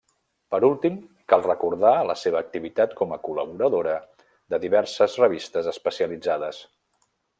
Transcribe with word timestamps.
Per 0.53 0.59
últim, 0.67 0.95
cal 1.33 1.43
recordar 1.47 1.91
la 2.11 2.15
seva 2.21 2.41
activitat 2.45 2.95
com 3.01 3.13
a 3.17 3.19
col·laboradora 3.27 3.95
de 4.55 4.61
diverses 4.65 5.19
revistes 5.25 5.69
especialitzades. 5.75 6.65